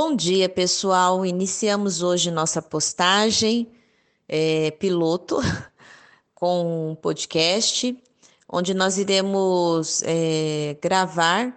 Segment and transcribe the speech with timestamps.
[0.00, 1.26] Bom dia, pessoal.
[1.26, 3.68] Iniciamos hoje nossa postagem
[4.28, 5.38] é, piloto
[6.36, 8.00] com um podcast,
[8.48, 11.52] onde nós iremos é, gravar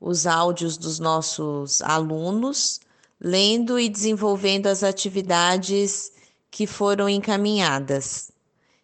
[0.00, 2.80] os áudios dos nossos alunos,
[3.20, 6.10] lendo e desenvolvendo as atividades
[6.50, 8.32] que foram encaminhadas.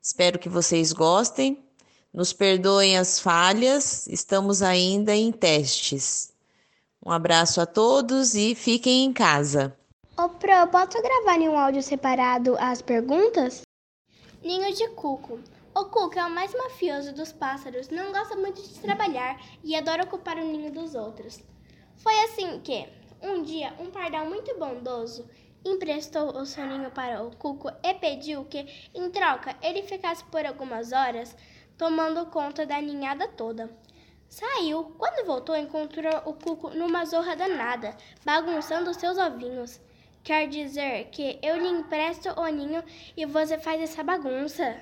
[0.00, 1.58] Espero que vocês gostem.
[2.14, 6.32] Nos perdoem as falhas, estamos ainda em testes.
[7.04, 9.76] Um abraço a todos e fiquem em casa.
[10.16, 13.62] Ô, Pro, posso gravar em um áudio separado as perguntas?
[14.42, 15.40] Ninho de cuco.
[15.74, 20.02] O cuco é o mais mafioso dos pássaros, não gosta muito de trabalhar e adora
[20.02, 21.40] ocupar o ninho dos outros.
[21.98, 22.88] Foi assim que,
[23.22, 25.24] um dia, um pardal muito bondoso
[25.64, 30.44] emprestou o seu ninho para o cuco e pediu que, em troca, ele ficasse por
[30.44, 31.36] algumas horas
[31.76, 33.70] tomando conta da ninhada toda.
[34.28, 34.84] Saiu.
[34.98, 39.80] Quando voltou, encontrou o cuco numa zorra danada, bagunçando seus ovinhos.
[40.22, 42.84] Quer dizer que eu lhe empresto o ninho
[43.16, 44.78] e você faz essa bagunça.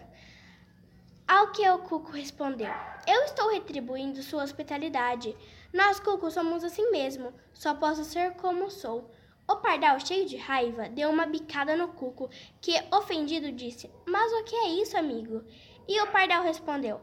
[1.28, 2.72] Ao que o cuco respondeu:
[3.06, 5.36] Eu estou retribuindo sua hospitalidade.
[5.72, 7.32] Nós, cucos, somos assim mesmo.
[7.54, 9.10] Só posso ser como sou.
[9.48, 12.28] O pardal, cheio de raiva, deu uma bicada no cuco,
[12.60, 15.44] que, ofendido, disse: Mas o que é isso, amigo?
[15.86, 17.00] E o pardal respondeu: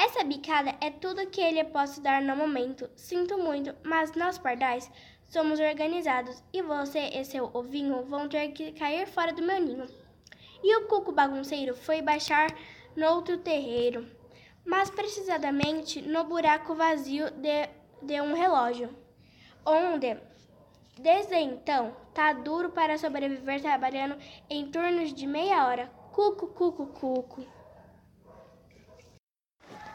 [0.00, 2.88] essa bicada é tudo que ele posso dar no momento.
[2.96, 4.90] Sinto muito, mas nós pardais
[5.28, 9.86] somos organizados e você e seu ovinho vão ter que cair fora do meu ninho.
[10.62, 12.48] E o cuco bagunceiro foi baixar
[12.96, 14.06] no outro terreiro,
[14.64, 17.68] mais precisamente no buraco vazio de,
[18.02, 18.88] de um relógio,
[19.66, 20.16] onde
[20.98, 24.16] desde então tá duro para sobreviver trabalhando
[24.48, 25.92] em turnos de meia hora.
[26.10, 27.59] Cuco, cuco, cuco.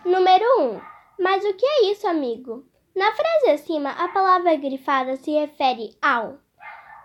[0.06, 0.82] Número 1.
[1.18, 2.64] Mas o que é isso, amigo?
[2.96, 6.38] Na frase acima, a palavra grifada se refere ao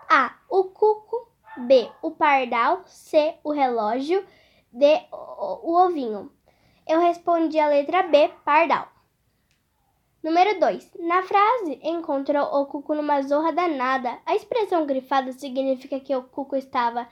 [0.07, 0.35] A.
[0.47, 1.27] O cuco
[1.65, 1.89] B.
[2.03, 3.33] O pardal C.
[3.43, 4.23] O relógio
[4.71, 5.01] D.
[5.11, 6.31] O, o ovinho.
[6.87, 8.29] Eu respondi a letra B.
[8.45, 8.87] Pardal.
[10.21, 10.91] Número 2.
[10.99, 14.19] Na frase encontrou o cuco numa zorra danada.
[14.27, 17.07] A expressão grifada significa que o cuco estava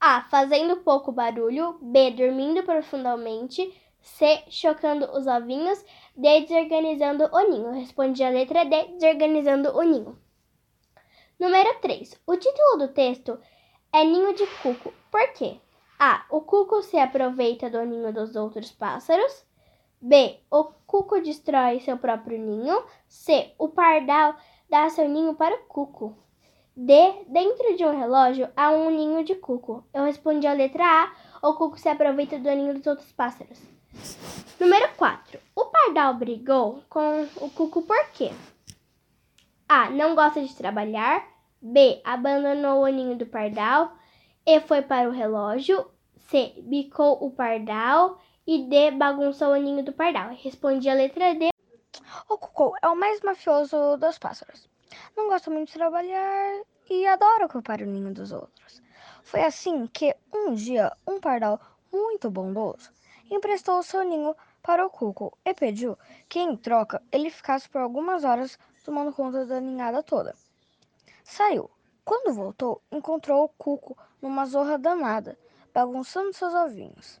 [0.00, 0.22] A.
[0.22, 2.10] Fazendo pouco barulho, B.
[2.10, 4.44] Dormindo profundamente, C.
[4.48, 5.84] Chocando os ovinhos.
[6.16, 6.40] D.
[6.40, 7.72] Desorganizando o ninho.
[7.72, 8.84] Respondi a letra D.
[8.94, 10.18] Desorganizando o ninho.
[11.38, 12.20] Número 3.
[12.26, 13.38] O título do texto
[13.92, 14.92] é Ninho de Cuco.
[15.10, 15.60] Por quê?
[15.98, 16.24] A.
[16.30, 19.44] O cuco se aproveita do ninho dos outros pássaros.
[20.00, 20.38] B.
[20.50, 22.84] O cuco destrói seu próprio ninho.
[23.06, 23.52] C.
[23.58, 24.36] O pardal
[24.68, 26.16] dá seu ninho para o cuco.
[26.76, 27.24] D.
[27.26, 29.84] Dentro de um relógio há um ninho de cuco.
[29.92, 31.48] Eu respondi a letra A.
[31.48, 33.77] O cuco se aproveita do ninho dos outros pássaros.
[34.60, 35.40] Número 4.
[35.54, 38.32] O pardal brigou com o cuco por quê?
[39.68, 39.88] A.
[39.90, 41.24] Não gosta de trabalhar.
[41.62, 42.00] B.
[42.04, 43.92] Abandonou o ninho do pardal
[44.44, 45.88] e foi para o relógio.
[46.28, 46.54] C.
[46.58, 48.20] Bicou o pardal.
[48.46, 48.90] E D.
[48.90, 50.30] Bagunçou o ninho do pardal.
[50.34, 51.50] Respondi a letra D.
[52.28, 54.68] O cuco é o mais mafioso dos pássaros.
[55.16, 58.82] Não gosta muito de trabalhar e adora ocupar o ninho dos outros.
[59.22, 61.60] Foi assim que um dia um pardal
[61.92, 62.97] muito bondoso
[63.30, 68.24] emprestou seu ninho para o cuco e pediu que, em troca, ele ficasse por algumas
[68.24, 70.34] horas tomando conta da ninhada toda.
[71.24, 71.70] Saiu.
[72.04, 75.38] Quando voltou, encontrou o cuco numa zorra danada,
[75.74, 77.20] bagunçando seus ovinhos.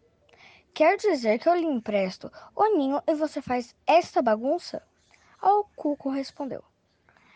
[0.72, 4.82] Quer dizer que eu lhe empresto o ninho e você faz esta bagunça?
[5.38, 6.64] Ao cuco respondeu: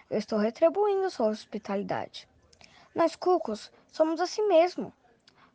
[0.08, 2.26] Eu estou retribuindo sua hospitalidade.
[2.94, 4.92] Nós cucos somos assim mesmo.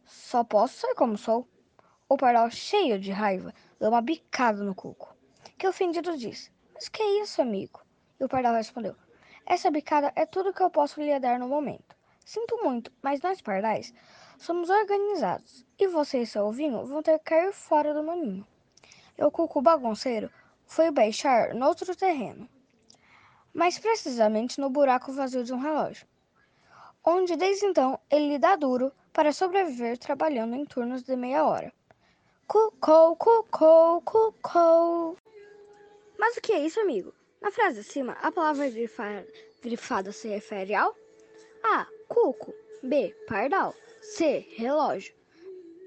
[0.05, 1.47] Só posso ser como sou.
[2.09, 5.13] O pardal, cheio de raiva, deu uma bicada no cuco.
[5.57, 7.81] Que ofendido disse: Mas que é isso, amigo?
[8.17, 8.95] E o pardal respondeu:
[9.45, 11.97] Essa bicada é tudo que eu posso lhe dar no momento.
[12.23, 13.93] Sinto muito, mas nós pardais
[14.37, 18.47] somos organizados e você e seu ovinho vão ter que cair fora do maninho.
[19.17, 20.31] E o cuco bagunceiro
[20.65, 22.47] foi baixar no outro terreno,
[23.53, 26.07] mais precisamente no buraco vazio de um relógio,
[27.03, 31.73] onde desde então ele dá duro para sobreviver trabalhando em turnos de meia hora.
[32.47, 35.17] Cucou, cucou, cucou.
[36.17, 37.13] Mas o que é isso, amigo?
[37.41, 39.27] Na frase acima, a palavra grifada,
[39.61, 40.95] grifada se refere ao
[41.61, 41.85] A.
[42.07, 43.13] Cuco B.
[43.27, 44.47] Pardal C.
[44.55, 45.13] Relógio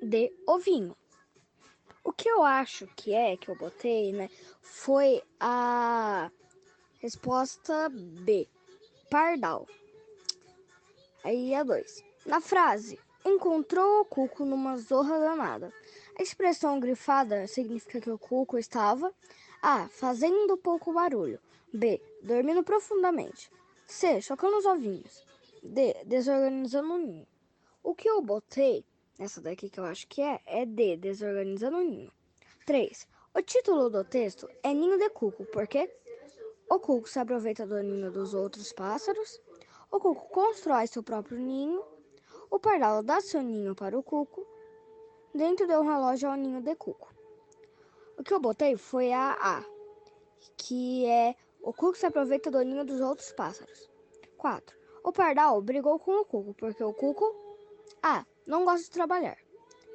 [0.02, 0.30] D.
[0.46, 0.94] Ovinho.
[2.04, 4.28] O que eu acho que é que eu botei, né?
[4.60, 6.30] Foi a
[6.98, 8.46] resposta B.
[9.10, 9.66] Pardal.
[11.24, 12.04] Aí a 2.
[12.26, 15.72] Na frase, encontrou o cuco numa zorra danada.
[16.18, 19.12] A expressão grifada significa que o cuco estava
[19.62, 19.88] A.
[19.88, 21.40] Fazendo pouco barulho.
[21.72, 22.00] B.
[22.22, 23.50] Dormindo profundamente.
[23.86, 24.20] C.
[24.20, 25.24] Chocando os ovinhos.
[25.62, 25.94] D.
[26.04, 27.26] Desorganizando o ninho.
[27.82, 28.84] O que eu botei
[29.18, 30.96] nessa daqui que eu acho que é, é D.
[30.96, 32.12] Desorganizando o ninho.
[32.66, 33.06] 3.
[33.32, 35.88] O título do texto é Ninho de Cuco, porque
[36.68, 39.40] o cuco se aproveita do ninho dos outros pássaros,
[39.90, 41.82] o cuco constrói seu próprio ninho,
[42.50, 44.46] o pardal dá seu ninho para o cuco,
[45.34, 47.14] dentro de um relógio ao ninho de cuco.
[48.18, 49.64] O que eu botei foi a A,
[50.56, 53.88] que é o cuco se aproveita do ninho dos outros pássaros.
[54.36, 54.76] 4.
[55.04, 57.34] O pardal brigou com o cuco, porque o cuco
[58.02, 58.26] A.
[58.46, 59.38] Não gosta de trabalhar.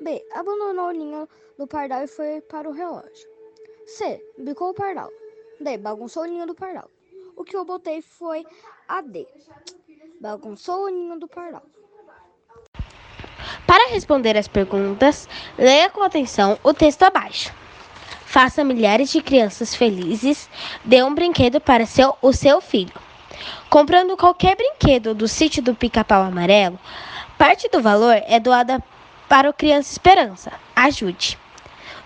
[0.02, 0.26] B.
[0.32, 1.28] Abandonou o ninho
[1.58, 3.30] do pardal e foi para o relógio.
[3.86, 4.24] C.
[4.38, 5.12] Bicou o pardal.
[5.60, 5.78] D.
[5.78, 6.90] Bagunçou o ninho do pardal.
[7.36, 8.46] O que eu botei foi
[8.88, 9.28] a D.
[10.22, 11.64] Bagunçou o ninho do pardal.
[13.66, 15.28] Para responder as perguntas,
[15.58, 17.52] leia com atenção o texto abaixo.
[18.26, 20.50] Faça milhares de crianças felizes.
[20.84, 22.94] Dê um brinquedo para seu, o seu filho.
[23.70, 26.80] Comprando qualquer brinquedo do sítio do Pica-Pau Amarelo,
[27.38, 28.84] parte do valor é doada
[29.28, 30.52] para o Criança Esperança.
[30.76, 31.38] Ajude.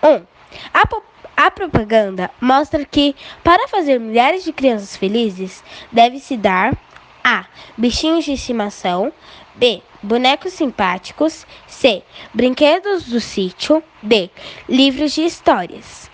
[0.02, 0.08] 1.
[0.08, 0.26] Um,
[0.74, 6.78] a, a propaganda mostra que, para fazer milhares de crianças felizes, deve-se dar
[7.24, 7.46] A.
[7.78, 9.12] Bichinhos de estimação.
[9.56, 9.82] B.
[10.02, 11.46] Bonecos simpáticos.
[11.68, 12.04] C.
[12.34, 13.84] Brinquedos do sítio.
[14.02, 14.30] D.
[14.68, 16.10] Livros de histórias.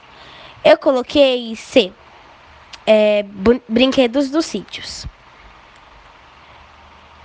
[0.63, 1.91] Eu coloquei C.
[2.87, 3.25] É,
[3.67, 5.05] brinquedos dos sítios.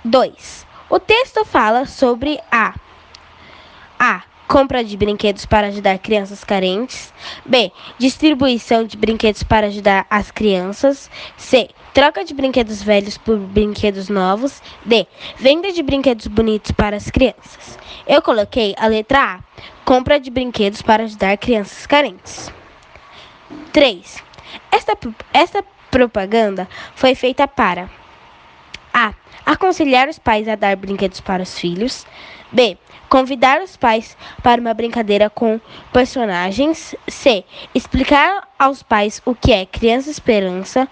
[0.03, 0.67] 2.
[0.89, 2.90] O texto fala sobre a A
[4.51, 7.13] compra de brinquedos para ajudar crianças carentes.
[7.45, 7.71] B.
[7.97, 11.09] Distribuição de brinquedos para ajudar as crianças.
[11.37, 11.69] C.
[11.93, 14.61] Troca de brinquedos velhos por brinquedos novos.
[14.83, 15.07] D.
[15.39, 17.79] Venda de brinquedos bonitos para as crianças.
[18.05, 19.39] Eu coloquei a letra A.
[19.85, 22.51] Compra de brinquedos para ajudar crianças carentes.
[23.71, 24.21] 3.
[24.69, 24.97] Esta,
[25.33, 28.00] esta propaganda foi feita para.
[29.51, 32.07] Aconselhar os pais a dar brinquedos para os filhos.
[32.53, 32.77] B.
[33.09, 35.59] Convidar os pais para uma brincadeira com
[35.91, 36.95] personagens.
[37.05, 37.43] C.
[37.75, 40.87] Explicar aos pais o que é Criança Esperança.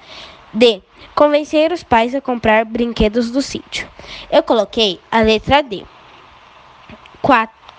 [0.53, 0.81] D.
[1.15, 3.87] Convencer os pais a comprar brinquedos do sítio.
[4.29, 5.85] Eu coloquei a letra D.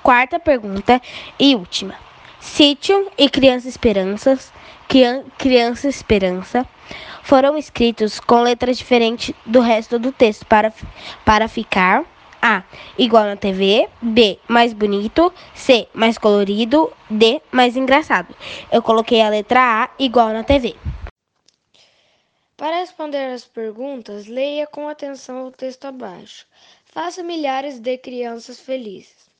[0.02, 0.98] Quarta pergunta
[1.38, 1.94] e última.
[2.40, 4.50] Sítio e Criança Esperanças,
[5.36, 6.66] Criança Esperança
[7.30, 10.74] foram escritos com letras diferentes do resto do texto para,
[11.24, 12.04] para ficar
[12.42, 12.64] a.
[12.98, 13.88] Igual na TV.
[14.02, 14.36] B.
[14.48, 15.32] Mais bonito.
[15.54, 15.86] C.
[15.94, 16.92] Mais colorido.
[17.08, 17.40] D.
[17.52, 18.34] Mais engraçado.
[18.72, 20.74] Eu coloquei a letra A igual na TV.
[22.56, 26.44] Para responder as perguntas, leia com atenção o texto abaixo.
[26.84, 29.30] Faça milhares de crianças felizes.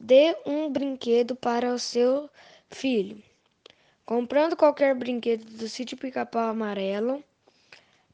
[0.00, 2.28] Dê um brinquedo para o seu
[2.68, 3.22] filho.
[4.04, 7.22] Comprando qualquer brinquedo do sítio Pica-Pau Amarelo,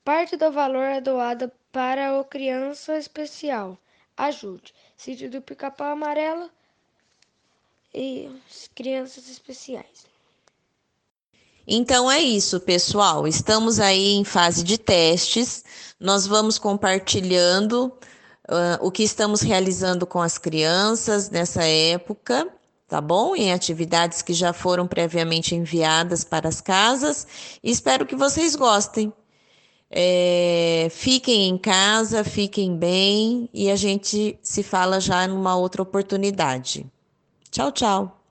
[0.05, 3.79] parte do valor é doada para o criança especial
[4.17, 4.73] ajude.
[4.97, 6.51] Sítio do Pica-Pau Amarelo
[7.93, 8.31] e
[8.75, 10.07] crianças especiais.
[11.67, 13.27] Então é isso, pessoal.
[13.27, 15.65] Estamos aí em fase de testes.
[15.99, 17.87] Nós vamos compartilhando
[18.49, 22.47] uh, o que estamos realizando com as crianças nessa época,
[22.87, 23.35] tá bom?
[23.35, 27.27] Em atividades que já foram previamente enviadas para as casas.
[27.63, 29.13] Espero que vocês gostem.
[29.97, 36.85] É, fiquem em casa, fiquem bem e a gente se fala já numa outra oportunidade.
[37.49, 38.24] Tchau, tchau.